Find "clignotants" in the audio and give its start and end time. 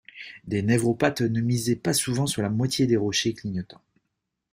3.35-3.83